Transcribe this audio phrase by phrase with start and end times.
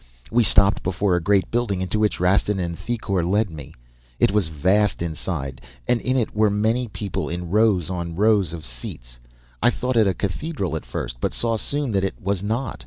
[0.31, 3.75] We stopped before a great building into which Rastin and Thicourt led me.
[4.17, 8.65] "It was vast inside and in it were many people in rows on rows of
[8.65, 9.19] seats.
[9.61, 12.79] I thought it a cathedral at first but saw soon that it was not.